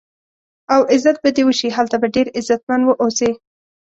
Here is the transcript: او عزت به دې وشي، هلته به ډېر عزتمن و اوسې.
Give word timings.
او 0.73 0.81
عزت 0.93 1.17
به 1.23 1.29
دې 1.35 1.43
وشي، 1.47 1.69
هلته 1.77 1.95
به 2.01 2.07
ډېر 2.15 2.27
عزتمن 2.39 2.81
و 2.85 2.91
اوسې. 3.01 3.29